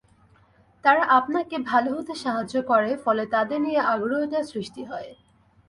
[0.83, 5.09] তারা আপনাকে ভালো হতে সাহায্য করে, ফলে তাদের নিয়ে আগ্রহটাও সৃষ্টি হয়।